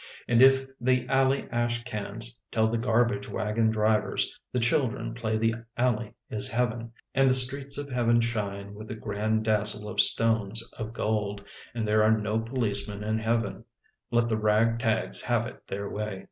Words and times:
And 0.27 0.41
if 0.41 0.63
the 0.79 1.07
alley 1.09 1.47
ash 1.51 1.83
cans 1.83 2.35
Tell 2.49 2.67
the 2.67 2.79
garbage 2.79 3.29
wagon 3.29 3.69
drivers 3.69 4.35
The 4.51 4.57
children 4.59 5.13
play 5.13 5.37
the 5.37 5.53
alley 5.77 6.15
is 6.27 6.47
Heaven 6.49 6.91
And 7.13 7.29
the 7.29 7.35
streets 7.35 7.77
of 7.77 7.87
Heaven 7.87 8.19
shine 8.19 8.73
With 8.73 8.89
a 8.89 8.95
grand 8.95 9.43
dazzle 9.45 9.87
of 9.87 10.01
stones 10.01 10.63
of 10.73 10.91
gold 10.91 11.43
And 11.75 11.87
there 11.87 12.01
are 12.01 12.17
no 12.17 12.39
policemen 12.39 13.03
in 13.03 13.19
Heaven— 13.19 13.63
Let 14.11 14.27
the 14.27 14.37
rag 14.37 14.79
tags 14.79 15.21
have 15.21 15.45
it 15.45 15.67
their 15.67 15.87
way. 15.87 16.19